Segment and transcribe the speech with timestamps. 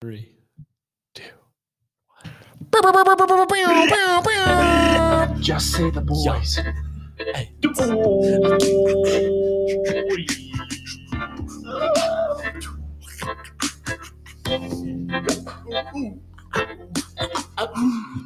[0.00, 0.32] Three,
[1.14, 1.24] two.
[5.42, 6.58] Just say the boys.
[7.18, 7.52] Hey.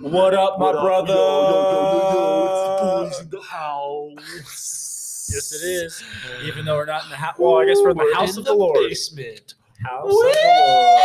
[0.00, 1.12] What up, my brother?
[1.12, 2.78] The
[3.10, 5.28] boys in the house.
[5.32, 6.04] Yes, it is.
[6.44, 7.34] Even though we're not in the house.
[7.36, 8.76] Well, I guess we're in the We're house in of the, Lord.
[8.88, 9.54] basement.
[9.84, 11.02] House of the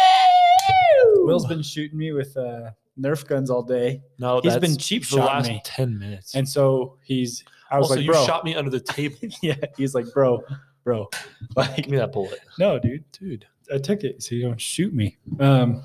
[1.16, 1.28] Lord.
[1.28, 5.04] Will's been shooting me with uh, Nerf guns all day, No, He's that's been cheap
[5.04, 5.61] the shotting last me.
[5.64, 6.36] ten minutes.
[6.36, 7.43] and so he's.
[7.71, 9.15] I was also, like, bro, you shot me under the table.
[9.43, 10.42] yeah, he's like, bro,
[10.84, 11.07] bro.
[11.56, 13.46] Like, Give me that bullet, no, dude, dude.
[13.73, 15.18] I took it so you don't shoot me.
[15.39, 15.84] Um,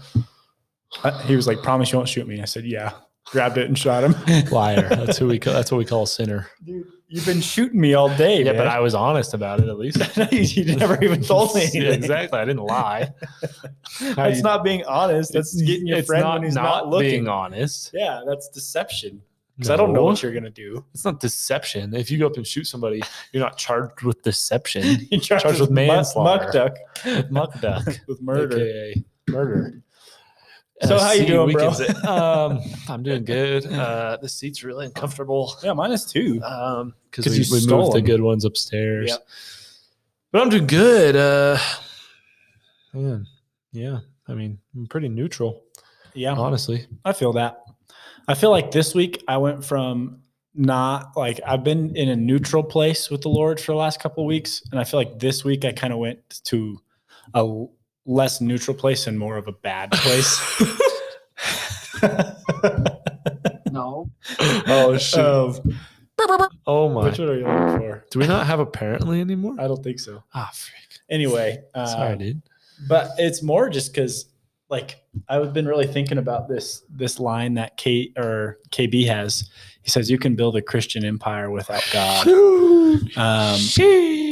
[1.02, 2.41] I- he was like, promise you won't shoot me.
[2.41, 2.93] I said, yeah.
[3.27, 4.15] Grabbed it and shot him.
[4.51, 4.87] Liar.
[4.88, 5.38] That's who we.
[5.38, 6.47] Call, that's what we call a sinner.
[6.63, 8.38] Dude, you've been shooting me all day.
[8.38, 8.56] Yeah, man.
[8.56, 9.98] but I was honest about it at least.
[10.32, 11.68] you never even told me.
[11.73, 12.38] Yeah, exactly.
[12.38, 13.10] I didn't lie.
[14.16, 15.32] That's not being honest.
[15.32, 17.10] That's it's- getting your friend not, when he's not, not, looking.
[17.10, 17.90] being honest.
[17.95, 19.23] Yeah, that's deception.
[19.56, 20.84] Because I don't know what you're gonna do.
[20.93, 21.95] It's not deception.
[21.95, 23.01] If you go up and shoot somebody,
[23.32, 25.06] you're not charged with deception.
[25.12, 26.45] You're Charged with mu- manslaughter.
[26.45, 28.56] muck duck muck duck, with murder.
[28.56, 29.80] aka murder.
[30.83, 31.69] So how you doing, bro?
[32.09, 33.65] um, I'm doing good.
[33.67, 35.55] Uh, the seat's really uncomfortable.
[35.63, 36.43] Yeah, mine is too.
[36.43, 39.11] Um, because 'Cause we, we moved the good ones upstairs.
[39.11, 39.27] Yep.
[40.33, 41.15] But I'm doing good.
[41.17, 41.59] Uh,
[42.93, 43.27] man,
[43.73, 44.01] yeah.
[44.27, 45.63] I mean, I'm pretty neutral,
[46.15, 46.87] Yeah, honestly.
[47.05, 47.61] I feel that.
[48.27, 50.23] I feel like this week I went from
[50.55, 54.25] not like I've been in a neutral place with the Lord for the last couple
[54.25, 56.79] of weeks, and I feel like this week I kind of went to
[57.35, 57.67] a
[58.07, 60.41] less neutral place and more of a bad place.
[63.71, 64.09] No.
[64.69, 65.19] Oh shit!
[65.19, 65.61] Of-
[66.66, 67.05] oh my!
[67.06, 68.05] which one are you looking for?
[68.11, 69.56] Do we not have apparently anymore?
[69.59, 70.22] I don't think so.
[70.33, 71.00] Ah, freak.
[71.11, 72.43] Anyway, uh, Sorry, dude.
[72.88, 74.27] but it's more just because
[74.71, 79.50] like I've been really thinking about this this line that K or KB has.
[79.83, 82.28] He says you can build a Christian empire without God.
[83.17, 83.59] Um,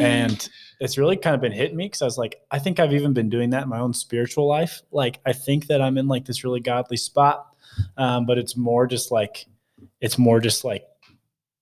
[0.00, 0.48] and
[0.82, 3.12] it's really kind of been hitting me because I was like, I think I've even
[3.12, 4.82] been doing that in my own spiritual life.
[4.91, 7.47] Like I think that I'm in like this really godly spot,
[7.97, 9.47] um, but it's more just like
[10.00, 10.84] it's more just like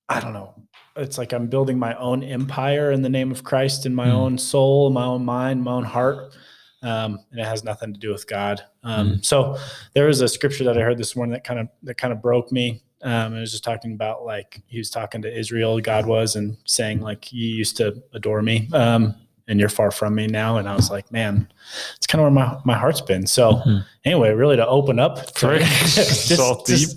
[0.08, 0.54] I don't know.
[0.96, 4.16] It's like I'm building my own empire in the name of Christ in my Hmm.
[4.16, 6.34] own soul, my own mind, my own heart.
[6.82, 8.62] Um, and it has nothing to do with God.
[8.82, 9.58] Um, So
[9.94, 12.22] there was a scripture that I heard this morning that kind of that kind of
[12.22, 12.82] broke me.
[13.02, 16.56] Um, it was just talking about like he was talking to Israel, God was, and
[16.64, 19.14] saying like you used to adore me, um,
[19.48, 20.58] and you're far from me now.
[20.58, 21.50] And I was like, man,
[21.96, 23.26] it's kind of where my, my heart's been.
[23.26, 23.84] So Mhm.
[24.04, 25.62] anyway, really to open up, Frick.
[25.66, 26.90] So deep.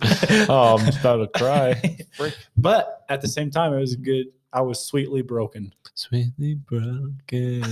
[0.50, 1.98] Oh, I'm about to cry.
[2.58, 4.28] but at the same time, it was good.
[4.52, 5.74] I was sweetly broken.
[5.96, 7.64] Sweetly broken.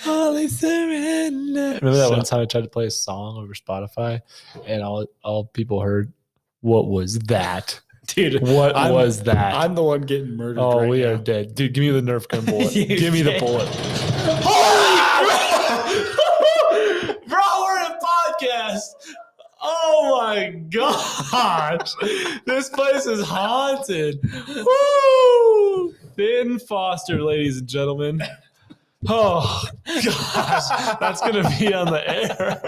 [0.00, 1.78] Holy surrender.
[1.82, 4.20] Remember that So- one time I tried to play a song over Spotify
[4.66, 6.12] and all all people heard,
[6.64, 7.80] what was that?
[8.06, 9.54] Dude, What I'm- was that?
[9.54, 10.60] I'm the one getting murdered.
[10.60, 11.12] oh, right we now.
[11.12, 11.54] are dead.
[11.54, 12.72] Dude, give me the Nerf gun bullet.
[12.72, 13.68] Give me the bullet.
[17.28, 18.94] Bro, we're in a podcast.
[19.62, 21.92] Oh my gosh.
[22.46, 24.18] This place is haunted.
[24.48, 25.94] Woo!
[26.16, 28.22] Finn Foster, ladies and gentlemen.
[29.08, 30.68] Oh gosh,
[31.00, 32.60] that's gonna be on the air.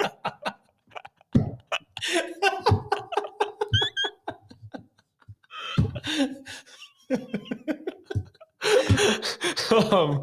[9.71, 10.23] Um,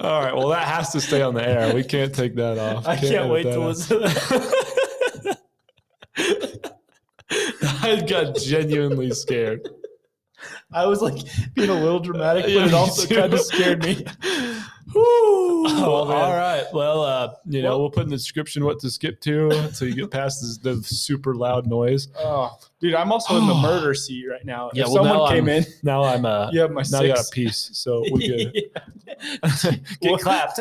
[0.00, 1.74] all right, well, that has to stay on the air.
[1.74, 2.86] We can't take that off.
[2.86, 5.38] I can't edit wait to listen to that.
[7.82, 9.68] I got genuinely scared.
[10.72, 11.16] I was like
[11.54, 14.04] being a little dramatic, but Yeah, it also kind of scared me.
[15.66, 16.16] Oh, man.
[16.16, 16.64] all right.
[16.72, 19.88] Well, uh, you know, Well- we'll put in the description what to skip to until
[19.88, 22.08] you get past this, the super loud noise.
[22.18, 24.70] Oh, dude, I'm also in the murder seat right now.
[24.74, 27.20] Yeah, if well, someone came I'm- in, Now I'm uh, have my now I got
[27.26, 28.52] a piece, so we're.
[30.00, 30.60] Get clapped.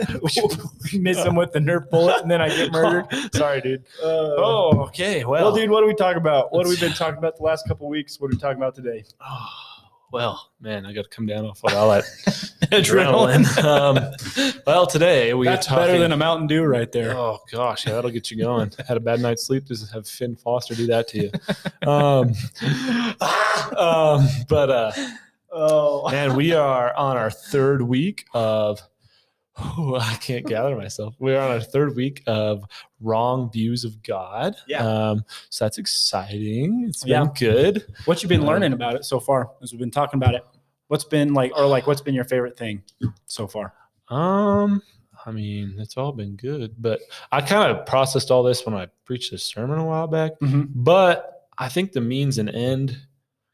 [0.94, 3.06] Miss him with the Nerf bullet, and then I get murdered.
[3.34, 3.84] Sorry, dude.
[4.02, 4.06] Uh,
[4.38, 5.26] Oh, okay.
[5.26, 6.52] Well, well, dude, what do we talk about?
[6.54, 8.20] What have we been talking about the last couple weeks?
[8.20, 9.04] What are we talking about today?
[9.22, 9.50] Oh,
[10.12, 12.04] well, man, I got to come down off of all that
[12.72, 13.46] adrenaline.
[13.64, 15.86] um, well, today we That's are talking.
[15.86, 17.16] better than a Mountain Dew right there.
[17.16, 18.72] Oh gosh, yeah, that'll get you going.
[18.88, 19.66] Had a bad night's sleep.
[19.66, 21.32] Just have Finn Foster do that to you.
[21.90, 22.34] Um,
[23.78, 24.92] um, but uh,
[25.52, 28.82] Oh, man, we are on our third week of.
[29.60, 31.16] Oh, I can't gather myself.
[31.20, 32.64] We're on our third week of
[33.02, 34.56] wrong views of God.
[34.68, 34.86] Yeah.
[34.86, 36.86] Um, so that's exciting.
[36.88, 37.26] It's been Yeah.
[37.38, 37.86] good.
[38.06, 39.52] what you've been Um, learning about it so far?
[39.62, 40.44] As we've been talking about it,
[40.90, 42.84] what's been like, or like, what's been your favorite thing
[43.26, 43.74] so far?
[44.10, 44.82] Um,
[45.26, 46.76] I mean, it's all been good.
[46.78, 47.00] But
[47.32, 50.34] I kind of processed all this when I preached this sermon a while back.
[50.40, 50.70] Mhm.
[50.74, 52.96] But I think the means and end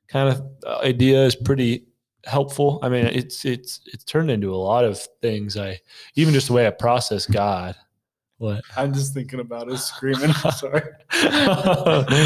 [0.10, 1.86] kind of uh, idea is pretty
[2.26, 2.80] helpful.
[2.82, 5.58] I mean, it's it's it's turned into a lot of things.
[5.58, 5.80] I
[6.16, 7.76] even just the way I process God.
[8.38, 8.64] What?
[8.76, 10.32] I'm just thinking about it screaming.
[10.44, 10.82] I'm sorry.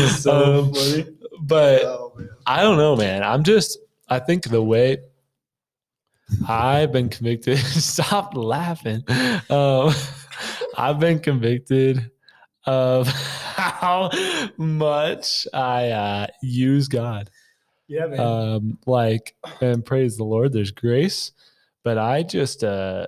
[0.09, 1.05] so Um, funny.
[1.41, 2.17] But Oh.
[2.47, 3.21] I don't know, man.
[3.23, 3.77] I'm just,
[4.09, 4.97] I think the way
[6.47, 9.03] I've been convicted, stop laughing.
[9.49, 9.94] Um,
[10.77, 12.09] I've been convicted
[12.65, 14.09] of how
[14.57, 17.29] much I uh, use God.
[17.88, 18.19] Yeah, man.
[18.19, 21.31] Um, like, and praise the Lord, there's grace.
[21.84, 23.06] But I just, uh,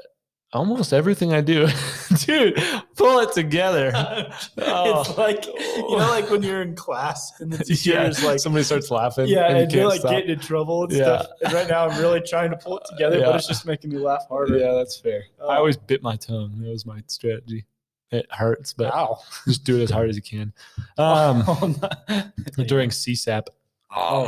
[0.53, 1.67] almost everything I do,
[2.25, 2.55] dude,
[2.95, 3.91] pull it together.
[4.61, 5.01] Oh.
[5.01, 8.39] it's like you know, like when you're in class and the teacher yeah, is like,
[8.39, 9.27] somebody starts laughing.
[9.27, 10.11] yeah, and you and you're like stop.
[10.11, 11.03] getting in trouble and Yeah.
[11.21, 11.27] stuff.
[11.43, 13.25] And right now, I'm really trying to pull it together, Yeah.
[13.27, 14.57] but it's just making me laugh harder.
[14.57, 15.23] Yeah, that's fair.
[15.41, 15.49] Oh.
[15.49, 16.59] I always bit my tongue.
[16.61, 17.65] That was my strategy.
[18.11, 19.19] It hurts, but Wow.
[19.45, 20.53] just do it as hard as you can.
[20.97, 23.47] Um, Oh, during CSAP,
[23.95, 24.25] Oh.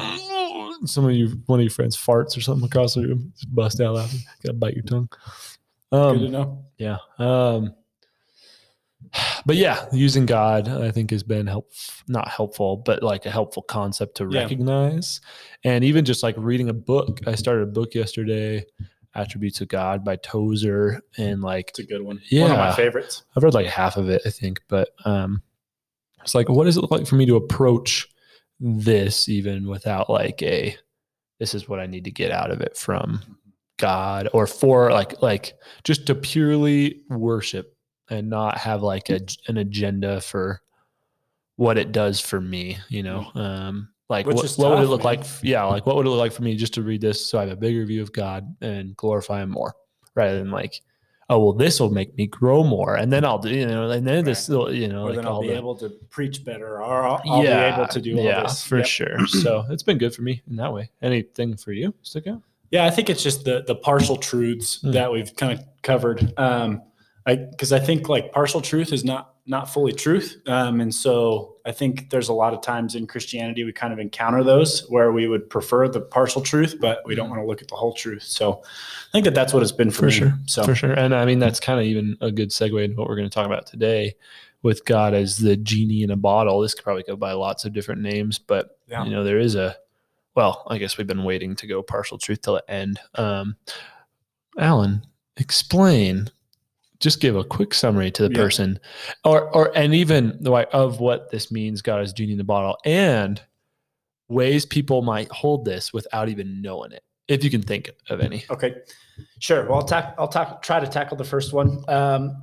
[0.86, 3.80] Some of you, one of your friends farts or something across the room, just bust
[3.81, 4.19] out laughing.
[4.44, 5.10] Gotta bite your tongue.
[5.92, 6.66] Good to Um, know.
[6.78, 6.98] yeah.
[7.19, 7.74] Um,
[9.45, 11.72] but yeah, using God, I think, has been help
[12.07, 14.42] not helpful, but like a helpful concept to Yeah.
[14.44, 15.19] recognize.
[15.63, 17.19] And even just like reading a book.
[17.28, 18.66] I started a book yesterday,
[19.13, 22.22] Attributes of God by Tozer, and like It's a good one.
[22.30, 23.24] Yeah, One of my favorites.
[23.36, 25.42] I've read like half of it, I think, but um,
[26.22, 28.07] it's like, what does it look like for me to approach
[28.61, 30.75] this even without like a,
[31.39, 33.19] this is what I need to get out of it from
[33.77, 37.75] God or for like, like just to purely worship
[38.09, 40.61] and not have like a, an agenda for
[41.55, 43.25] what it does for me, you know?
[43.33, 45.17] Um, like Which what, what would it look man.
[45.17, 45.25] like?
[45.41, 45.63] Yeah.
[45.63, 47.51] Like what would it look like for me just to read this so I have
[47.51, 49.73] a bigger view of God and glorify him more
[50.15, 50.81] rather than like,
[51.31, 54.06] oh well this will make me grow more and then i'll do you know and
[54.06, 56.81] then this will you know Or like then I'll be the- able to preach better,
[56.83, 58.63] or I'll, I'll be able to do all yeah this.
[58.63, 58.86] for Yep.
[58.86, 62.42] sure so it's been good for me in that way anything for you stick out
[62.72, 64.92] Yeah, I think it's just the the partial truths Hmm.
[64.92, 66.19] that we've kind of covered.
[66.38, 66.81] Um,
[67.25, 71.55] I because I think like partial truth is not not fully truth, um, and so
[71.65, 75.11] I think there's a lot of times in Christianity we kind of encounter those where
[75.11, 77.93] we would prefer the partial truth, but we don't want to look at the whole
[77.93, 78.23] truth.
[78.23, 80.11] So I think that that's what it's been for, For me.
[80.11, 80.33] sure.
[80.45, 83.07] So for sure and i mean that's kind of even a good segue into what
[83.07, 84.15] we're going to talk about today
[84.63, 87.73] with god as the genie in a bottle this could probably go by lots of
[87.73, 89.03] different names but Yeah.
[89.05, 89.75] you know there is a
[90.35, 93.55] well i guess we've been waiting to go partial truth till the end um
[94.57, 95.03] alan
[95.37, 96.29] explain
[97.01, 98.44] just give a quick summary to the Yeah.
[98.44, 98.80] person
[99.25, 102.44] or or and even the way of what this means god is genie in the
[102.44, 103.42] bottle and
[104.30, 108.44] ways people might hold this without even knowing it if you can think of any
[108.50, 108.75] Okay,
[109.39, 109.65] sure.
[109.65, 111.83] Well, I'll tack, I'll talk, try to tackle the first one.
[111.88, 112.36] Um,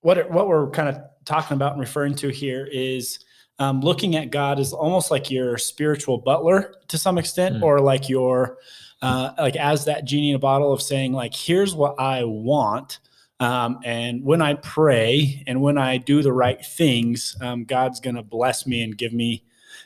[0.00, 3.20] what it, what we're kind of talking about and referring to here is
[3.60, 7.62] um, looking at God as almost like your spiritual butler to some extent, Mm.
[7.62, 8.58] or like your
[9.02, 12.98] uh, like as that genie in a bottle of saying like, here's what I want.
[13.40, 18.16] Um, and when I pray and when I do the right things, um, God's going
[18.16, 19.44] to bless me and give me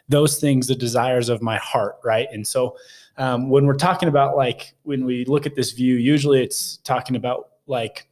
[0.09, 1.97] those things, the desires of my heart.
[2.05, 2.29] Right.
[2.33, 2.77] And so
[3.21, 7.17] um, when we're talking about like when we look at this view usually it's talking
[7.17, 8.09] about like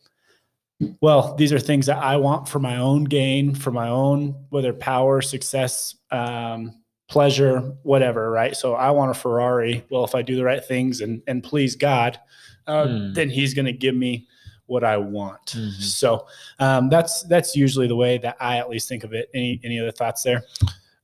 [1.01, 4.73] well these are things that i want for my own gain for my own whether
[4.73, 6.75] power success um,
[7.09, 11.01] pleasure whatever right so i want a ferrari well if i do the right things
[11.01, 12.21] and and please god
[12.67, 13.13] uh, Hmm.
[13.15, 14.27] then he's going to give me
[14.69, 15.73] what i want Mhm.
[15.81, 16.27] so
[16.61, 19.79] um, that's that's usually the way that i at least think of it any any
[19.81, 20.45] other thoughts there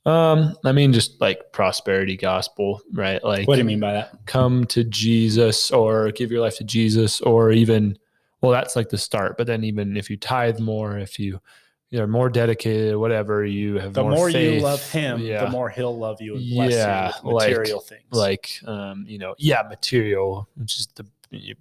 [0.06, 3.24] Um, I mean, just like prosperity gospel, right?
[3.24, 6.64] Like, what do you mean by that come to Jesus or give your life to
[6.64, 7.96] Jesus, or even,
[8.42, 9.38] well, that's like the start.
[9.38, 11.40] But then, even if you tithe more, if you
[11.88, 15.42] you're more dedicated, whatever, you have the more, more, you love him yeah.
[15.42, 19.06] the more he'll love you and bless Yeah, you with like- material things like, um,
[19.08, 21.06] you know, yeah, material, which is the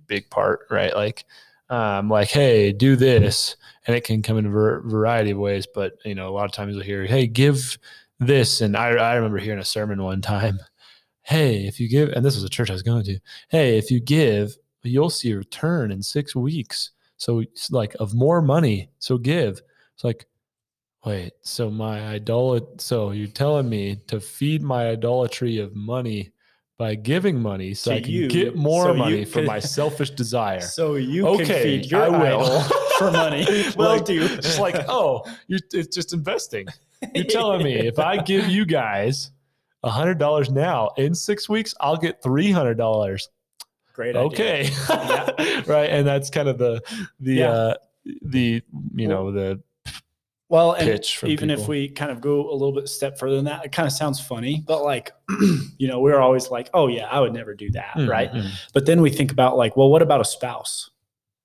[0.07, 0.93] big part, right?
[0.93, 1.23] Like,
[1.69, 3.55] um, like, hey, do this,
[3.87, 5.65] and it can come in a variety of ways.
[5.73, 7.77] But you know, a lot of times you'll hear, hey, give
[8.19, 10.59] this, and I, I remember hearing a sermon one time.
[11.25, 13.17] Hey, if you give, and this was a church I was going to.
[13.47, 16.91] Hey, if you give, you'll see a return in six weeks.
[17.15, 18.89] So it's like of more money.
[18.99, 19.61] So give.
[19.95, 20.25] It's like,
[21.05, 26.32] wait, so my idolat so you're telling me to feed my idolatry of money
[26.77, 30.09] by giving money so To I can you, get more so money for my selfish
[30.23, 30.61] desire.
[30.61, 32.41] So you Okay, can feed your I will.
[32.43, 32.61] idol
[32.97, 33.45] for money.
[33.77, 34.27] well, Like, do.
[34.37, 36.67] Just like, oh, it's just investing.
[37.13, 39.31] You're telling me if I give you guys
[39.83, 43.29] a hundred dollars now in six weeks, I'll get three hundred dollars.
[43.93, 44.25] Great idea.
[44.25, 44.69] Okay,
[45.67, 46.81] right, and that's kind of the
[47.19, 47.49] the Yeah.
[47.51, 47.73] uh,
[48.23, 48.61] the
[48.95, 49.61] you know the
[50.49, 50.87] Well, and
[51.31, 53.87] even if we kind of go a little bit step further than that, it kind
[53.87, 55.11] of sounds funny, but like,
[55.77, 58.31] you know, we're always like, oh yeah, I would never do that, right?
[58.31, 58.51] Mhm.
[58.73, 60.91] But then we think about like, well, what about a spouse?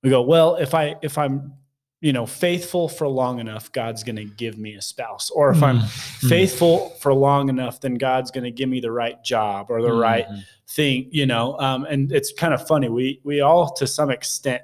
[0.02, 1.54] We go, well, if I if I'm
[2.00, 5.62] you know faithful for long enough, God's going to give me a spouse, or if
[5.62, 6.28] I'm Mhm.
[6.28, 9.92] faithful for long enough, then God's going to give me the right job or the
[9.92, 10.44] right Mhm.
[10.68, 11.58] thing, you know.
[11.58, 12.88] Um, and it's kind of funny.
[12.88, 14.62] We we all to some extent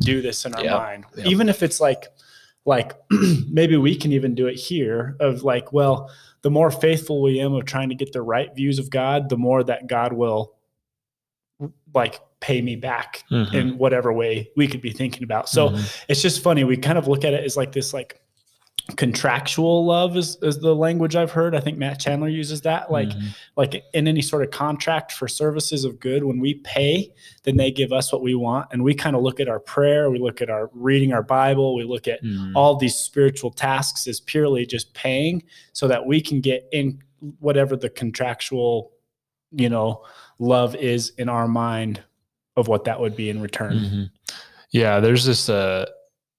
[0.00, 1.24] do this in our Yeah, mind, yeah.
[1.28, 2.08] even if it's like
[2.66, 2.92] like
[3.50, 6.10] maybe we can even do it here of like, well,
[6.42, 9.36] the more faithful we am of trying to get the right views of God, the
[9.38, 10.52] more that God will
[11.94, 13.54] like pay me back Mhm.
[13.54, 15.48] in whatever way we could be thinking about.
[15.48, 16.04] So Mhm.
[16.08, 16.64] it's just funny.
[16.64, 18.20] We kind of look at it as like this like
[18.94, 21.54] contractual love is, is the language I've heard.
[21.56, 22.90] I think Matt Chandler uses that.
[22.90, 23.34] Like Mhm.
[23.56, 27.12] like in any sort of contract for services of good, when we pay,
[27.42, 28.68] then they give us what we want.
[28.70, 31.74] And we kind of look at our prayer, we look at our reading our Bible,
[31.74, 32.52] we look at Mhm.
[32.54, 37.02] all these spiritual tasks as purely just paying so that we can get in
[37.40, 38.92] whatever the contractual,
[39.50, 40.04] you know,
[40.38, 42.00] love is in our mind
[42.56, 43.78] of what that would be in return.
[43.78, 44.10] Mhm.
[44.70, 45.48] Yeah, there's this.
[45.48, 45.86] Uh,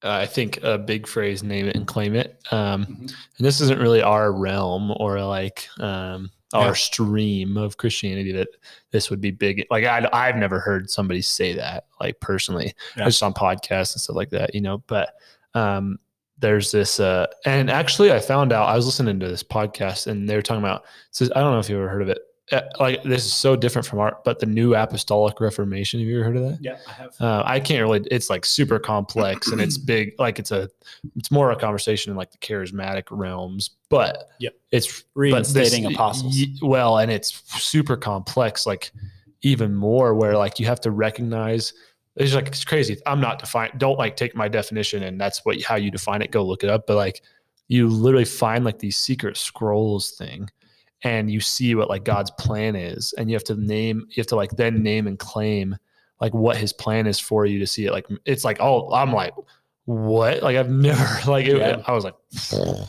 [0.03, 2.99] I think a big phrase: "Name it and claim it." Um, Mhm.
[2.99, 6.73] and this isn't really our realm or like um, our Yeah.
[6.73, 8.31] stream of Christianity.
[8.31, 8.47] That
[8.91, 9.65] this would be big.
[9.71, 11.85] Like I, I've never heard somebody say that.
[11.99, 13.05] Like personally, Yeah.
[13.05, 14.53] just on podcasts and stuff like that.
[14.55, 15.13] You know, but
[15.55, 15.97] um,
[16.39, 16.99] there's this.
[16.99, 20.41] Uh, and actually, I found out I was listening to this podcast and they were
[20.43, 20.85] talking about.
[21.11, 22.19] So I don't know if you ever heard of it.
[22.51, 25.99] Uh, Like this is so different from art, but the New Apostolic Reformation.
[25.99, 26.59] Have you ever heard of that?
[26.61, 27.15] Yeah, I have.
[27.21, 28.07] uh, I can't really.
[28.09, 30.13] It's like super complex and it's big.
[30.17, 30.69] Like it's a,
[31.15, 35.85] it's more a conversation in like the charismatic realms, but yeah, it's but this- Reinstating
[35.87, 36.37] apostles.
[36.61, 38.65] well, and it's super complex.
[38.65, 38.91] Like
[39.41, 41.73] even more where like you have to recognize.
[42.15, 42.97] It's like it's crazy.
[43.05, 43.71] I'm not define.
[43.77, 46.31] Don't like take my definition and that's what how you define it.
[46.31, 46.87] Go look it up.
[46.87, 47.21] But like
[47.67, 50.49] you literally find like these secret scrolls thing
[51.03, 54.27] and you see what like God's plan is, and you have to name, you have
[54.27, 55.75] to like then name and claim
[56.19, 57.91] like what His plan is for you to see it.
[57.91, 59.33] Like it's like oh, I'm like
[59.85, 60.43] what?
[60.43, 61.81] Like I've never like it, Yeah.
[61.87, 62.15] I was like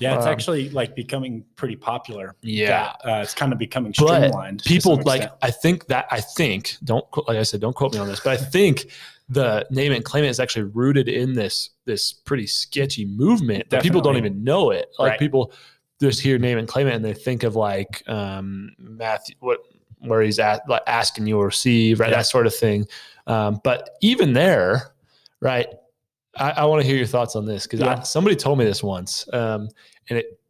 [0.00, 2.34] Yeah, it's um, actually like becoming pretty popular.
[2.42, 2.94] yeah.
[3.04, 4.62] that, uh, it's kind of becoming streamlined.
[4.64, 5.30] People like.
[5.40, 8.32] I think that I think don't like I said don't quote me on this, but
[8.32, 8.90] I think
[9.28, 13.82] the name and claim it is actually rooted in this this pretty sketchy movement, but
[13.82, 14.88] people don't even know it.
[14.98, 15.18] Like Right.
[15.20, 15.52] people
[16.00, 19.60] just hear name and claim it and they think of like um Matthew what
[20.00, 22.10] where he's at like asking you will receive, right?
[22.10, 22.18] Yeah.
[22.18, 22.86] That sort of thing.
[23.26, 24.92] Um, but even there,
[25.40, 25.66] right?
[26.36, 28.00] I, I want to hear your thoughts on this because Yeah.
[28.02, 29.68] somebody told me this once, um,
[30.08, 30.40] and it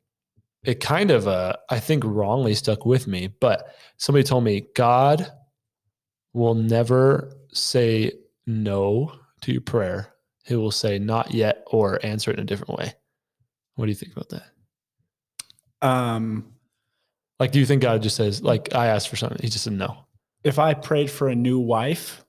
[0.64, 3.28] it kind of uh, I think wrongly stuck with me.
[3.40, 5.30] But somebody told me God
[6.34, 8.12] will never say
[8.46, 10.12] no to your prayer.
[10.44, 12.92] He will say not yet or answer it in a different way.
[13.76, 14.42] What do you think about that?
[15.82, 16.52] Um,
[17.40, 19.72] Like, do you think God just says, like, I asked for something, he just said
[19.74, 20.04] no?
[20.44, 22.24] if I prayed for a new wife,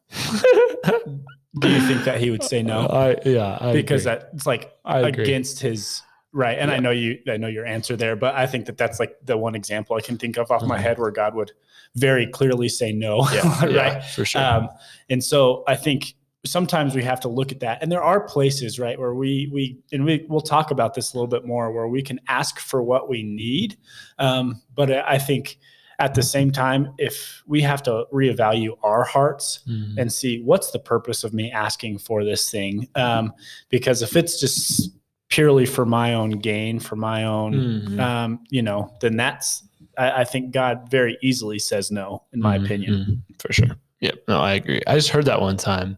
[1.59, 2.87] do you think that he would say no?
[2.89, 4.19] I yeah, I because agree.
[4.31, 5.23] that's like I agree.
[5.23, 6.01] against his
[6.33, 6.57] right.
[6.57, 9.15] And I know you, I know your answer there, but I think that that's like
[9.23, 10.81] the one example I can think of off my Mhm.
[10.81, 11.51] head where God would
[11.95, 13.27] very clearly say no.
[13.31, 13.71] yeah, right.
[13.71, 14.41] yeah, for sure.
[14.43, 14.69] Um,
[15.09, 16.15] and so I think
[16.45, 17.81] sometimes we have to look at that.
[17.81, 21.17] And there are places, right, where we we and we we'll talk about this a
[21.17, 23.77] little bit more, where we can ask for what we need.
[24.17, 25.57] Um, but I think
[25.99, 29.95] at the same time, if we have to reevaluate our hearts Mhm.
[29.97, 33.33] and see what's the purpose of me asking for this thing, um,
[33.67, 34.91] because if it's just
[35.27, 37.53] purely for my own gain, for my own,
[37.85, 37.99] Mhm.
[37.99, 39.63] um, you know, then that's
[39.97, 42.93] I, I think God very easily says no, in my Mhm, opinion.
[43.27, 43.75] mhm, for sure.
[43.99, 44.81] Yep, no, I agree.
[44.87, 45.97] I just heard that one time,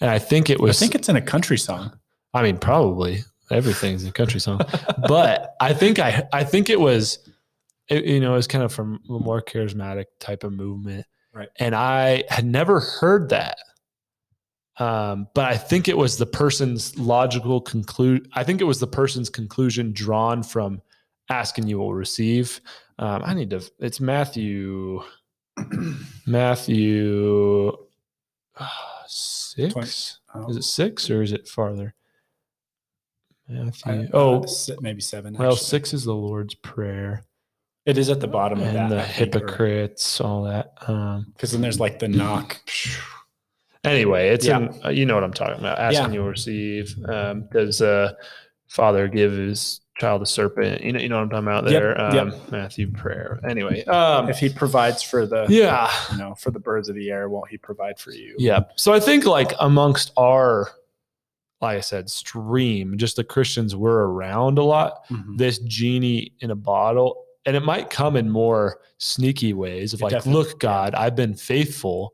[0.00, 0.76] and I think it was.
[0.76, 1.98] I think it's in a country song.
[2.34, 4.60] I mean, probably everything's a country song,
[5.08, 7.18] but I think I I think it was,
[7.88, 11.50] it, you know, it's kind of from a more charismatic type of movement, Right.
[11.58, 13.58] And I had never heard that,
[14.78, 18.30] um, but I think it was the person's logical conclude.
[18.32, 20.80] I think it was the person's conclusion drawn from
[21.28, 22.62] asking you will receive.
[22.98, 23.62] Um, I need to.
[23.80, 25.02] It's Matthew.
[26.26, 27.76] Matthew
[28.56, 28.68] uh,
[29.08, 30.18] six.
[30.34, 31.94] Oh, Is it six or is it farther?
[33.48, 33.92] Matthew.
[33.92, 34.46] I- oh, uh,
[34.80, 35.34] maybe seven.
[35.34, 35.64] well, actually.
[35.66, 37.24] six is the Lord's prayer
[37.84, 38.88] It is at the bottom of and that.
[38.90, 40.72] the I think, or- hypocrites, all that.
[40.88, 42.60] Um, because then there's like the knock.
[43.84, 44.58] anyway, it's Yeah.
[44.58, 45.78] in, uh, you know what I'm talking about.
[45.78, 46.12] Asking Yeah.
[46.12, 46.92] you'll receive.
[47.08, 48.12] Um, does uh,
[48.68, 50.82] father give his child of serpent?
[50.82, 51.90] You know, you know what I'm talking about there.
[52.14, 52.26] yep.
[52.26, 53.40] Um, Matthew prayer.
[53.48, 57.10] Anyway, um, If he provides for the, yeah, you know, for the birds of the
[57.10, 58.34] air, won't he provide for you?
[58.38, 58.60] Yeah.
[58.76, 60.70] So I think like amongst our
[61.62, 65.06] like I said, stream, just the Christians were around a lot.
[65.08, 65.38] Mhm.
[65.38, 70.04] This genie in a bottle, and it might come in more sneaky ways of It
[70.04, 72.12] like, look, God, I've been faithful.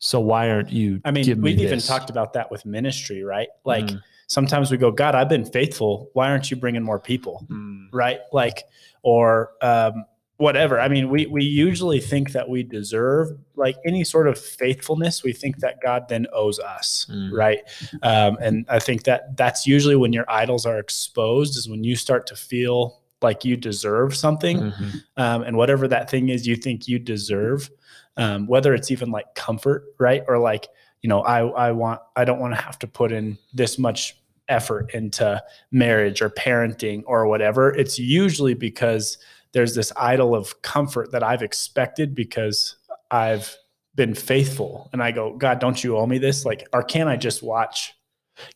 [0.00, 1.00] So why aren't you?
[1.04, 3.48] I mean, me we've even talked about that with ministry, right?
[3.64, 4.02] Like Mm.
[4.30, 6.08] Sometimes we go, God, I've been faithful.
[6.12, 7.44] Why aren't you bringing more people?
[7.50, 7.88] Mm.
[7.92, 8.20] Right?
[8.32, 8.62] Like,
[9.02, 10.04] or um,
[10.36, 10.78] whatever.
[10.80, 15.22] I mean, we we usually think that we deserve like any sort of faithfulness.
[15.24, 17.32] We think that God then owes us, Mm.
[17.32, 17.58] right?
[18.02, 21.96] Um, and I think that that's usually when your idols are exposed, is when you
[21.96, 25.02] start to feel like you deserve something Mhm.
[25.18, 27.68] um, and whatever that thing is you think you deserve
[28.16, 30.68] um, whether it's even like comfort right or like
[31.02, 34.16] you know i i want i don't want to have to put in this much
[34.50, 39.16] effort into marriage or parenting or whatever it's usually because
[39.52, 42.76] there's this idol of comfort that i've expected because
[43.10, 43.56] i've
[43.94, 47.16] been faithful and i go god don't you owe me this like or can i
[47.16, 47.94] just watch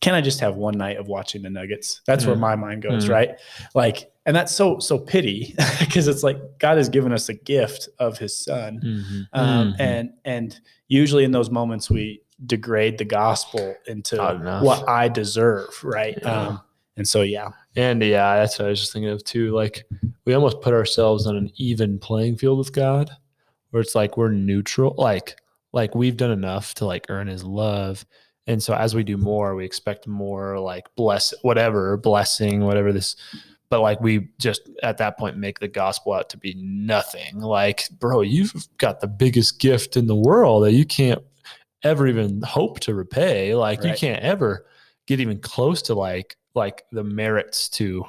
[0.00, 2.40] can i just have one night of watching the nuggets that's where Mm.
[2.40, 3.10] my mind goes Mm.
[3.10, 3.30] right
[3.74, 7.88] like and that's so so pity because it's like god has given us a gift
[7.98, 9.26] of his son Mhm.
[9.32, 9.76] um, Mhm.
[9.80, 14.16] and and usually in those moments we degrade the gospel into
[14.62, 16.40] what i deserve right Yeah.
[16.48, 16.60] um,
[16.96, 19.50] and so yeah And yeah, that's what I was just thinking of too.
[19.52, 19.84] Like
[20.24, 23.10] we almost put ourselves on an even playing field with God,
[23.70, 24.94] where it's like we're neutral.
[24.96, 25.36] Like
[25.72, 28.06] like we've done enough to like earn His love,
[28.46, 30.60] and so as we do more, we expect more.
[30.60, 33.16] Like bless whatever blessing, whatever this.
[33.70, 37.40] But like we just at that point make the gospel out to be nothing.
[37.40, 41.22] Like, bro, you've got the biggest gift in the world that you can't
[41.84, 43.54] ever even hope to repay.
[43.54, 44.66] Like you can't ever
[45.06, 48.04] get even close to like like the merits to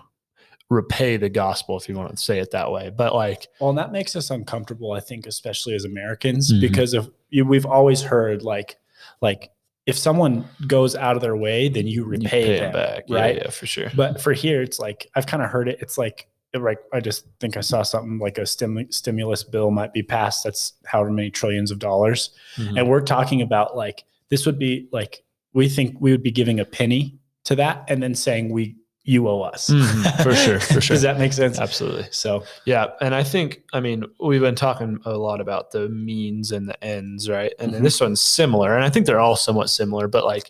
[0.69, 3.77] repay the gospel if you want to say it that way but like well and
[3.77, 6.59] that makes us uncomfortable i think especially as americans Mhm.
[6.61, 8.77] because of you, we've always heard like
[9.21, 9.51] like
[9.85, 13.03] if someone goes out of their way then you you repay pay them it back
[13.07, 15.77] yeah, right yeah for sure But for here, it's like I've kind of heard it.
[15.81, 16.27] It's like
[16.63, 20.43] like I just think I saw something like a stim- stimulus bill might be passed.
[20.43, 22.77] That's however many trillions of dollars, Mhm.
[22.79, 26.59] and we're talking about like this would be like we think we would be giving
[26.59, 28.75] a penny to that, and then saying we
[29.07, 30.23] you owe us Mhm.
[30.23, 30.95] For sure, for sure.
[30.95, 31.59] Does that make sense?
[31.59, 35.87] absolutely So yeah and i think i mean we've been talking a lot about the
[35.89, 37.83] means and the ends right and then Mhm.
[37.83, 40.49] this one's similar and i think they're all somewhat similar but like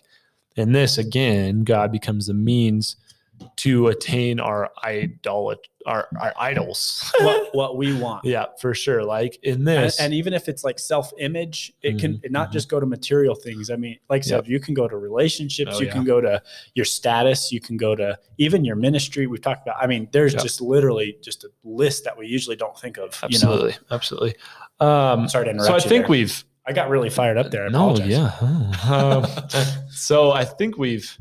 [0.56, 2.96] in this again god becomes the means
[3.56, 8.24] to attain our idolat our, our idols what what we want.
[8.24, 12.30] yeah for sure like in this and even if it's like self-image, it can Mhm,
[12.30, 12.52] not mhm.
[12.54, 13.70] just go to material things.
[13.70, 14.48] I mean, like I said, Yep.
[14.48, 15.92] you can go to relationships, Oh, you yeah.
[15.92, 16.42] can go to
[16.74, 19.26] your status, you can go to even your ministry.
[19.26, 19.76] We've talked about.
[19.80, 20.42] I mean, there's Yep.
[20.42, 23.18] just literally just a list that we usually don't think of.
[23.22, 24.34] absolutely absolutely
[24.80, 25.66] um Sorry to interrupt.
[25.68, 26.10] so i you think there.
[26.10, 27.64] we've I got really fired up there.
[27.66, 28.10] I no apologize.
[28.10, 28.32] yeah
[28.92, 29.24] um,
[29.90, 31.16] so i think we've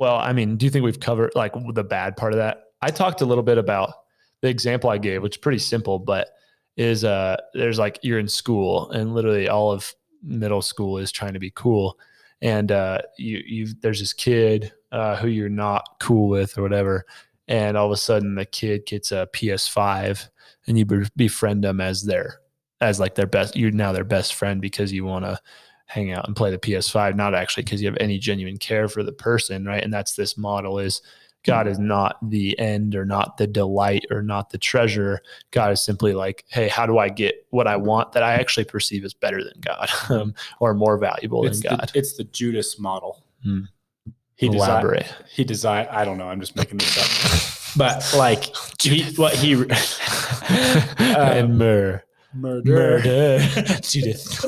[0.00, 2.64] well i mean do you think we've covered like the bad part of that?
[2.82, 3.92] I talked a little bit about
[4.42, 6.30] the example i gave which is pretty simple but
[6.76, 11.34] is uh there's like you're in school and literally all of middle school is trying
[11.34, 11.98] to be cool.
[12.42, 17.04] And uh you you there's this kid uh who you're not cool with or whatever.
[17.48, 20.28] And all of a sudden the kid gets a ps5
[20.66, 20.86] and you
[21.16, 22.40] befriend them as their
[22.80, 25.38] as like their best you're now their best friend because you want to
[25.90, 29.02] hang out and play the ps5 not actually because you have any genuine care for
[29.02, 31.02] the person right and that's this model is
[31.44, 35.20] god is not the end or not the delight or not the treasure
[35.52, 38.64] god is simply like hey how do i get what i want that i actually
[38.64, 42.24] perceive as better than god um, or more valuable It's than the, god it's the
[42.24, 43.22] Judas model.
[43.42, 43.62] Hmm.
[44.36, 44.70] He designed.
[44.70, 45.88] elaborate He designed.
[45.90, 46.28] I don't know.
[46.28, 47.76] I'm just making this up.
[47.76, 49.52] But like he, what he
[50.98, 52.02] and myrrh
[52.34, 53.38] murder Murder.
[53.82, 54.44] Judith.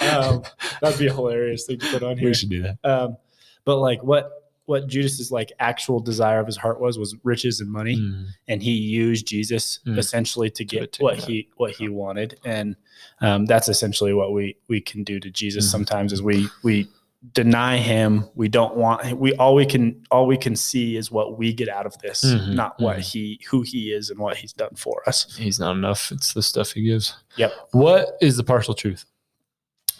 [0.00, 0.42] um,
[0.80, 2.28] that'd be a hilarious thing to put on here.
[2.28, 3.16] we should do that Um,
[3.64, 4.30] but like what
[4.66, 8.26] what Judas's like actual desire of his heart was was riches and money, Mm.
[8.48, 9.96] and he used Jesus Mm.
[9.96, 11.24] essentially to To get attain what that.
[11.28, 12.74] he what he wanted, and
[13.20, 15.70] um, that's essentially what we we can do to Jesus Mhm.
[15.70, 16.88] sometimes is we we
[17.32, 21.36] deny him we don't want we all we can all we can see is what
[21.38, 23.12] we get out of this Mhm, not what mhm.
[23.12, 26.42] he who he is and what he's done for us he's not enough it's the
[26.42, 27.52] stuff he gives Yep.
[27.72, 29.06] what is the partial truth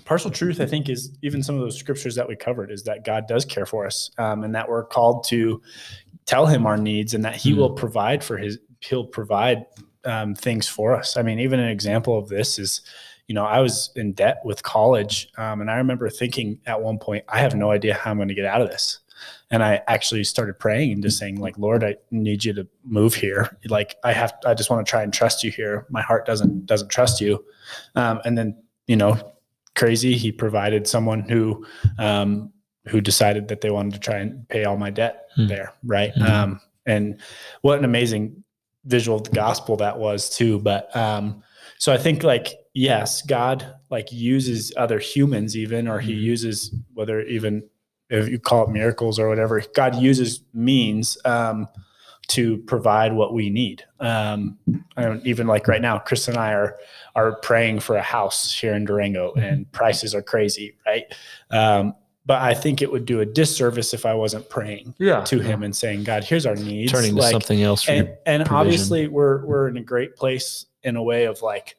[0.05, 3.05] partial truth i think is even some of those scriptures that we covered is that
[3.05, 5.61] god does care for us um, and that we're called to
[6.27, 7.57] tell him our needs and that he Mhm.
[7.57, 9.65] will provide for his he'll provide
[10.05, 12.83] um, things for us i mean even an example of this is
[13.29, 16.99] you know i was in debt with college um, and i remember thinking at one
[16.99, 19.01] point i have no idea how i'm going to get out of this
[19.51, 23.15] and i actually started praying and just saying like lord i need you to move
[23.15, 26.25] here like i have i just want to try and trust you here my heart
[26.27, 27.45] doesn't doesn't trust you
[27.97, 29.17] um, and then you know
[29.75, 31.67] crazy he provided someone who
[31.99, 32.53] um,
[32.89, 35.49] who decided that they wanted to try and pay all my debt Hmm.
[35.49, 36.15] there, right?
[36.15, 36.31] Mhm.
[36.31, 37.21] Um, and
[37.61, 38.43] what an amazing
[38.87, 40.61] visual of the gospel that was too.
[40.61, 41.43] But um,
[41.79, 46.21] so I think like yes, God like uses other humans even, or He Mhm.
[46.21, 47.65] uses whether even
[48.11, 51.67] if you call it miracles or whatever, God uses means um,
[52.29, 53.83] to provide what we need.
[53.99, 54.59] Um,
[55.25, 56.77] even like right now, Chris and I are
[57.17, 61.05] are praying for a house here in Durango, and prices are crazy, right?
[61.51, 61.95] Um,
[62.27, 65.23] but I think it would do a disservice if I wasn't praying Yeah.
[65.25, 69.09] to Him and saying, "God, here's our needs." Turning to something else and and obviously
[69.09, 71.77] we're we're in a great place in a way of like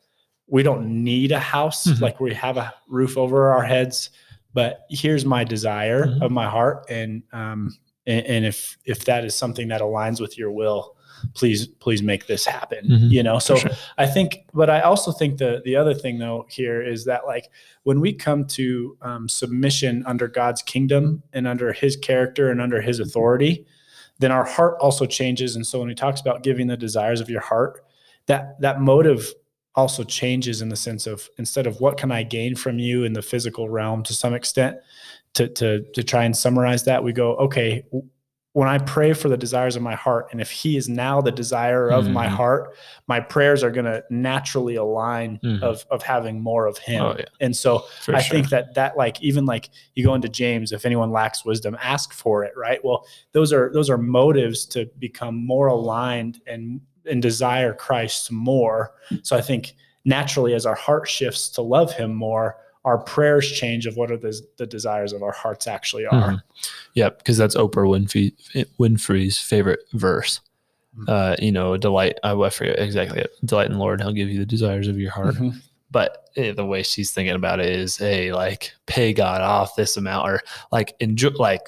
[0.47, 2.01] we don't need a house Mhm.
[2.01, 4.09] like we have a roof over our heads
[4.53, 6.21] but here's my desire Mhm.
[6.21, 10.37] of my heart and um and, and if if that is something that aligns with
[10.37, 10.95] your will
[11.33, 13.09] please please make this happen Mhm.
[13.11, 13.71] you know so sure.
[13.97, 17.49] I think, but I also think the the other thing though here is that like
[17.83, 22.81] when we come to um, submission under God's kingdom and under His character and under
[22.81, 23.65] His authority,
[24.19, 25.55] then our heart also changes.
[25.55, 27.83] And so when He talks about giving the desires of your heart,
[28.27, 29.33] that that motive
[29.77, 33.13] also changes in the sense of instead of what can I gain from you in
[33.13, 34.77] the physical realm to some extent,
[35.35, 37.83] to to to try and summarize that, we go okay.
[38.53, 41.31] When I pray for the desires of my heart, and if He is now the
[41.31, 42.29] desire of my Mhm.
[42.31, 42.73] heart,
[43.07, 45.61] my prayers are going to naturally align Mhm.
[45.61, 47.25] of of having more of him Oh, yeah.
[47.39, 48.35] and so For i sure.
[48.35, 52.13] think that that like even like you go into james if anyone lacks wisdom ask
[52.13, 57.21] for it right well those are those are motives to become more aligned and and
[57.21, 58.91] desire christ more
[59.23, 59.73] so i think
[60.05, 64.15] naturally as our heart shifts to love him more our prayers change of what are
[64.17, 66.41] the, the desires of our hearts actually are Mhm.
[66.93, 68.33] Yep, because that's Oprah Winfrey
[68.79, 70.39] Winfrey's favorite verse.
[70.97, 71.09] Mhm.
[71.09, 72.17] Uh, you know, delight.
[72.23, 73.19] I, I forget exactly.
[73.19, 73.31] It.
[73.45, 75.35] Delight in the Lord, He'll give you the desires of your heart.
[75.35, 75.61] Mhm.
[75.97, 79.97] But eh, the way she's thinking about it is, hey, like pay God off this
[79.97, 81.61] amount, or like enjoy, like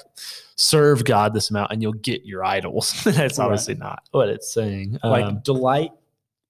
[0.54, 2.92] serve God this amount, and you'll get your idols.
[3.04, 3.44] that's Right.
[3.44, 4.98] obviously not what it's saying.
[5.02, 5.90] like Um, delight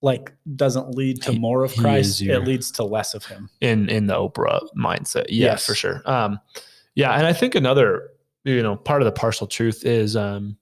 [0.03, 3.49] like doesn't lead to He- more of christ your- it leads to less of him
[3.61, 5.25] in in the Oprah mindset.
[5.29, 5.65] Yeah, Yes.
[5.65, 6.01] for sure.
[6.05, 6.39] Um,
[6.95, 8.09] yeah, and I think another
[8.43, 10.55] you know part of the partial truth is um,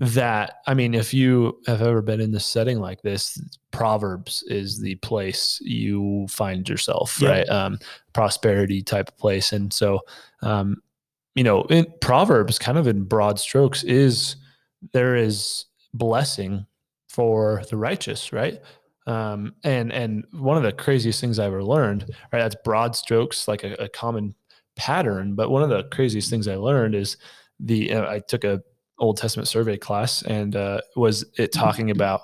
[0.00, 4.80] that I mean, if you have ever been in this setting like this, Proverbs is
[4.80, 7.30] the place you find yourself, Yeah.
[7.30, 7.48] right?
[7.48, 7.78] Um,
[8.12, 10.00] prosperity type of place, and so
[10.42, 10.82] um,
[11.34, 14.36] you know, in Proverbs, kind of in broad strokes, is
[14.92, 16.66] there is blessing
[17.08, 18.60] for the righteous, right?
[19.06, 22.40] Um, and and one of the craziest things I ever learned, right?
[22.40, 24.34] That's broad strokes, like a, a common
[24.76, 25.34] pattern.
[25.34, 27.16] But one of the craziest things I learned is
[27.58, 28.62] the uh, I took a
[28.98, 32.22] Old Testament survey class, and uh, was it talking about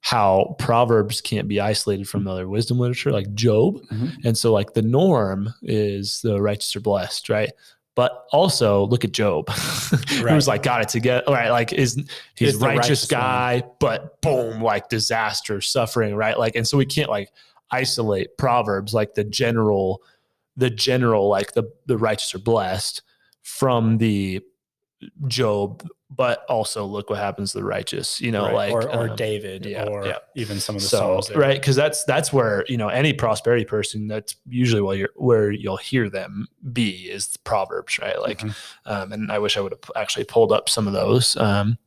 [0.00, 4.24] how Proverbs can't be isolated from other wisdom literature, like Job, Mhm.
[4.24, 7.50] and so like the norm is the righteous are blessed, right?
[7.94, 9.48] But also look at Job,
[10.20, 10.32] Right.
[10.34, 11.48] who's like got it together, right?
[11.50, 11.94] Like is
[12.34, 13.20] he's righteous, righteous one.
[13.20, 16.38] guy, but boom, like disaster, suffering, right?
[16.38, 17.30] Like, and so we can't like
[17.70, 20.02] isolate Proverbs, like the general,
[20.56, 23.02] the general, like the the righteous are blessed
[23.42, 24.40] from the
[25.28, 28.54] Job, but also look what happens to the righteous, you know, Right.
[28.54, 30.18] like or, or um, David yeah, or yeah.
[30.36, 31.38] even some of the so psalms there.
[31.38, 35.50] right because that's that's where you know any prosperity person that's usually where you're where
[35.50, 38.54] you'll hear them be is proverbs right like Mhm.
[38.86, 41.78] um and i wish i would have actually pulled up some of those um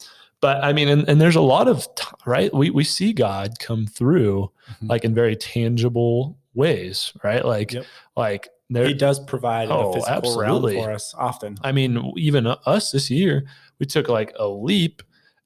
[0.42, 3.60] but i mean and, and there's a lot of t- right we we see god
[3.60, 4.52] come through
[4.84, 4.90] Mhm.
[4.90, 7.86] like in very tangible ways right like Yep.
[8.18, 10.76] like there he does provide Oh, the physical absolutely.
[10.76, 13.46] realm for us often I mean, even us this year,
[13.80, 15.02] we took like a leap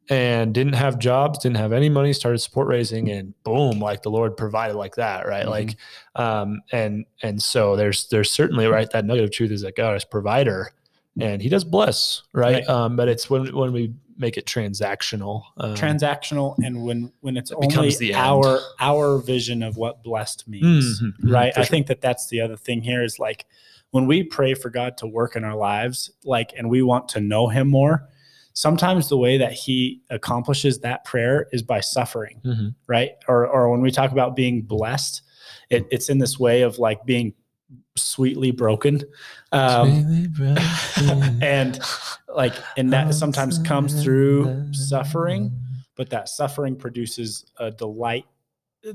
[0.09, 4.09] and didn't have jobs, didn't have any money, started support raising, and boom, like the
[4.09, 5.45] Lord provided like that, right?
[5.45, 5.49] Mhm.
[5.49, 5.75] Like,
[6.15, 9.95] um, and and so there's there's certainly right that nugget of truth is that God
[9.95, 10.71] is provider,
[11.19, 12.55] and He does bless, right?
[12.55, 12.69] Right.
[12.69, 17.51] Um, but it's when when we make it transactional, um, transactional and when when it's
[17.51, 18.21] It only becomes the end.
[18.21, 21.65] our our vision of what blessed means Mhm, mhm, right i sure.
[21.65, 23.45] think that that's the other thing here is like
[23.89, 27.19] when we pray for god to work in our lives like and we want to
[27.19, 28.07] know him more
[28.53, 32.75] sometimes the way that he accomplishes that prayer is by suffering Mhm.
[32.87, 35.23] right or or when we talk about being blessed
[35.69, 37.33] it, it's in this way of like being
[37.95, 39.01] sweetly broken.
[39.51, 40.33] Um,
[41.41, 41.79] and
[42.33, 45.51] like and that sometimes comes through suffering
[45.97, 48.25] but that suffering produces a delight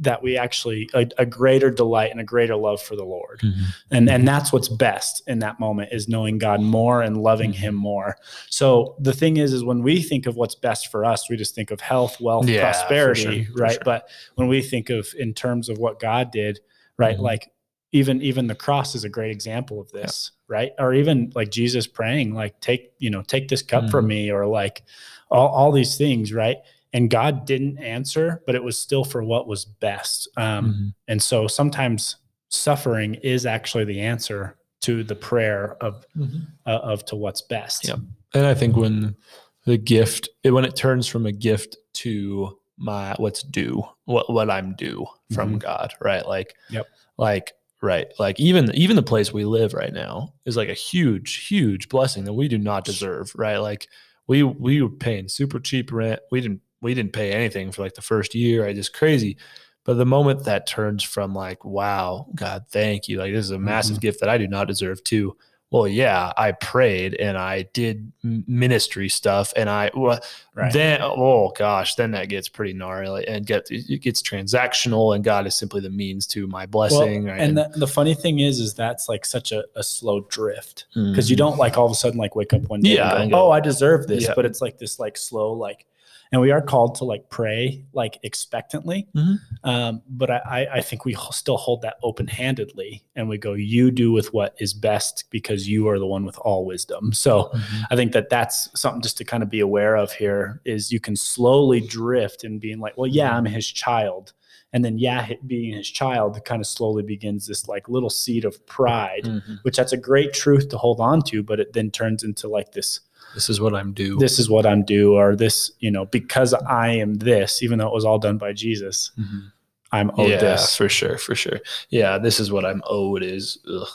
[0.01, 3.39] that we actually a, a greater delight and a greater love for the lord.
[3.41, 3.55] Mhm.
[3.93, 7.75] and and that's what's best in that moment is knowing god more and loving him
[7.75, 8.17] more.
[8.49, 11.55] So the thing is is when we think of what's best for us we just
[11.55, 13.73] think of health wealth Yeah, prosperity sure, right?
[13.75, 13.83] sure.
[13.85, 16.59] but when we think of in terms of what god did
[16.97, 17.21] right Mhm.
[17.23, 17.51] like
[17.97, 20.73] even even the cross is a great example of this, right?
[20.79, 24.47] Or even like Jesus praying, like take you know take this cup from me, or
[24.47, 24.83] like
[25.31, 26.59] all all these things, right?
[26.93, 30.29] And God didn't answer, but it was still for what was best.
[30.37, 30.95] Um, Mhm.
[31.09, 32.17] and so sometimes
[32.49, 36.47] suffering is actually the answer to the prayer of Mhm.
[36.67, 37.89] uh, of to what's best.
[38.35, 39.17] And I think when
[39.65, 44.75] the gift, when it turns from a gift to my what's due, what what I'm
[44.77, 45.61] due from Mhm.
[45.61, 46.27] God, right?
[46.27, 46.87] Like, Yep.
[47.19, 47.53] like
[47.87, 51.89] right, like even even the place we live right now is like a huge, huge
[51.89, 53.59] blessing that we do not deserve, right?
[53.59, 53.89] Like
[54.27, 56.21] we we were paying super cheap rent.
[56.31, 58.67] We didn't we didn't pay anything for like the first year.
[58.67, 59.39] I just crazy.
[59.85, 63.55] But the moment that turns from like, wow, God, thank you, like this is a
[63.55, 63.67] mm-hmm.
[63.67, 65.37] massive gift that I do not deserve, to
[65.71, 70.21] well, yeah, I prayed and I did ministry stuff, and I well,
[70.55, 70.73] Right.
[70.73, 75.47] then oh gosh, then that gets pretty gnarly and get it gets transactional, and God
[75.47, 77.25] is simply the means to my Well, blessing.
[77.25, 77.41] right?
[77.41, 81.29] and the, the funny thing is, is that's like such a, a slow drift because
[81.29, 81.47] you mm-hmm.
[81.47, 83.39] don't like all of a sudden like wake up one day Yeah, and and go,
[83.39, 84.25] go, oh, I deserve this.
[84.25, 84.35] Yeah.
[84.37, 85.85] But it's like this like slow like,
[86.33, 89.07] and we are called to like pray like expectantly.
[89.15, 89.39] Mhm.
[89.65, 93.91] Um, but I, I think we still hold that open handedly, and we go, you
[93.91, 97.13] do with what is best because you are the one with all wisdom.
[97.13, 97.51] So.
[97.55, 97.85] Mhm.
[97.91, 101.01] I think that that's something just to kind of be aware of here is you
[101.01, 104.33] can slowly drift and being like, well, yeah, I'm his child.
[104.73, 108.65] And then, yeah, being his child kind of slowly begins this like little seed of
[108.67, 109.59] pride, Mhm.
[109.63, 112.73] which that's a great truth to hold on to, but it then turns into like
[112.73, 113.01] this,
[113.37, 114.17] This is what I'm due.
[114.19, 117.87] this is what I'm due, or this, you know, because I am this, even though
[117.87, 119.53] it was all done by Jesus, Mhm.
[119.93, 120.75] I'm owed yeah, this.
[120.77, 121.61] for sure, for sure.
[121.91, 123.23] Yeah, this is what I'm owed.
[123.23, 123.87] Is ugh.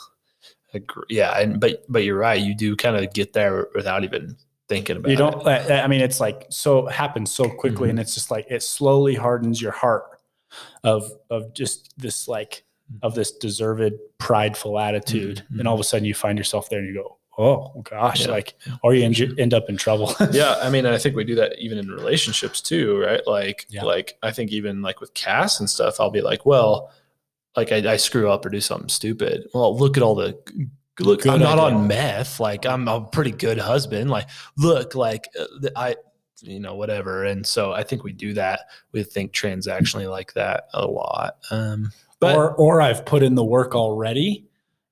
[1.10, 2.40] Yeah, and but but you're right.
[2.40, 4.36] You do kind of get there without even
[4.68, 5.18] thinking about You it.
[5.18, 7.90] don't, I I mean, it's like so happens so quickly, Mhm.
[7.90, 10.04] and it's just like it slowly hardens your heart
[10.84, 12.64] of of just this like
[13.02, 15.58] of this deserved prideful attitude, Mhm.
[15.58, 18.32] and all of a sudden you find yourself there, and you go, oh gosh, Yeah.
[18.32, 20.14] like, or you end, end up in trouble.
[20.32, 23.84] yeah i mean i think we do that even in relationships too right like Yeah.
[23.84, 26.90] like i think even like with cass and stuff i'll be like well
[27.56, 30.38] like i, I screw up or do something stupid well look at all the
[31.00, 31.78] look Good i'm not idea.
[31.78, 35.96] on meth like i'm a pretty good husband like look like uh, i
[36.42, 40.64] you know whatever and so i think we do that we think transactionally like that
[40.74, 41.90] a lot um
[42.20, 44.46] but or or I've put in the work already,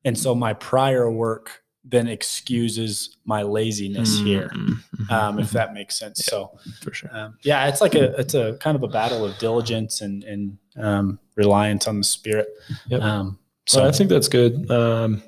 [0.04, 4.50] and so my prior work then excuses my laziness here.
[4.54, 6.24] Mm, mhm, Um, if that makes sense.
[6.26, 9.36] So for sure um, yeah, it's like a it's a kind of a battle of
[9.38, 12.48] diligence and and um, reliance on the spirit.
[12.88, 13.00] Yep.
[13.02, 14.70] Um, So so I think that's good.
[14.70, 15.22] Um,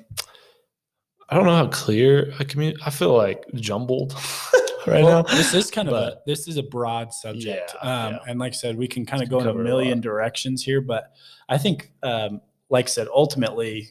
[1.29, 4.13] I don't know how clear I commu I feel like jumbled
[4.87, 5.35] right Well, now.
[5.35, 8.19] this is kind of a this is a broad subject, Yeah, um, yeah.
[8.27, 10.63] and like I said, we can kind of go in a cover a million directions
[10.63, 10.81] here.
[10.81, 11.11] But
[11.49, 13.89] I think, um, like I said, ultimately,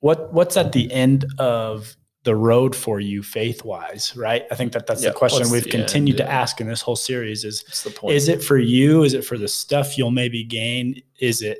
[0.00, 4.44] what what's at the end of the road for you faith wise, right?
[4.50, 6.82] I think that that's Yeah, the question we've the continued end, to ask in this
[6.82, 7.64] whole series: is
[8.08, 9.02] is it for you?
[9.02, 11.00] Is it for the stuff you'll maybe gain?
[11.20, 11.58] Is it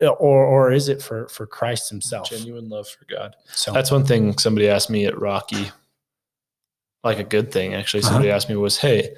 [0.00, 2.30] or or is it for for Christ Himself?
[2.30, 3.36] genuine love for God?
[3.52, 5.70] So That's one thing somebody asked me at Rocky.
[7.02, 8.00] Like a good thing, actually.
[8.02, 8.10] Uh-huh.
[8.12, 9.16] Somebody asked me was, "Hey,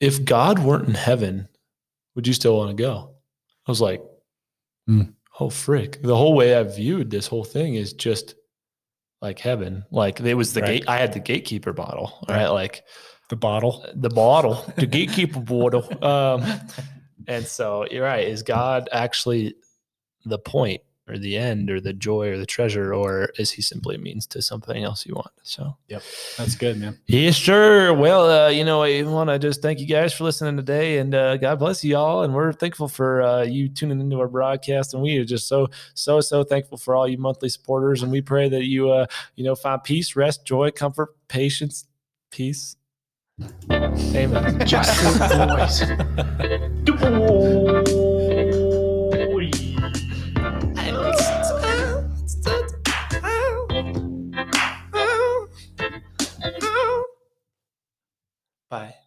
[0.00, 1.48] if God weren't in heaven,
[2.14, 3.14] would you still want to go?"
[3.66, 4.02] I was like,
[4.86, 5.02] Hmm.
[5.40, 8.34] "Oh frick!" The whole way I viewed this whole thing is just
[9.20, 9.84] like heaven.
[9.90, 10.80] Like it was the Right.
[10.80, 10.88] gate.
[10.88, 12.36] I had the gatekeeper bottle, Right.
[12.42, 12.48] right?
[12.48, 12.84] Like
[13.30, 13.84] the bottle.
[13.94, 16.04] the bottle, the gatekeeper bottle.
[16.04, 16.44] Um,
[17.26, 18.26] and so you're right.
[18.26, 19.54] Is God actually
[20.24, 23.96] the point or the end or the joy or the treasure, or is he simply
[23.96, 25.30] a means to something else you want?
[25.42, 26.02] So, Yep.
[26.36, 26.98] That's good, man.
[27.06, 27.94] yes, sure.
[27.94, 31.14] Well, uh, you know, I want to just thank you guys for listening today and
[31.14, 32.22] uh, God bless you all.
[32.24, 34.92] And we're thankful for uh, you tuning into our broadcast.
[34.94, 38.02] And we are just so, so, so thankful for all you monthly supporters.
[38.02, 41.86] And we pray that you, uh, you know, find peace, rest, joy, comfort, patience,
[42.30, 42.76] peace.
[43.70, 44.58] Amen.
[46.84, 47.28] Good boys.
[58.70, 58.97] Bye.